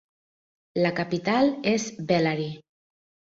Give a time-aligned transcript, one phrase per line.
[0.79, 2.49] La capital és Bellary.